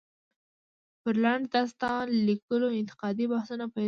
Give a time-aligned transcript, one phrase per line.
[1.01, 3.79] پر لنډ داستان ليکلو انتقادي بحثونه پيل شول.